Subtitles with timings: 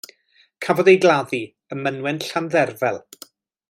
[0.65, 1.43] Cafodd ei gladdu
[1.77, 3.03] ym mynwent Llandderfel.